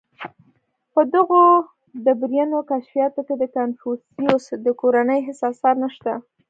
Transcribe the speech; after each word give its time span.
•په 0.93 1.01
دغو 1.13 1.41
ډبرینو 2.05 2.57
کشفیاتو 2.71 3.21
کې 3.27 3.35
د 3.37 3.43
کنفوسیوس 3.55 4.45
د 4.65 4.67
کورنۍ 4.81 5.19
هېڅ 5.27 5.39
آثار 5.51 5.75
نهشته. 5.83 6.13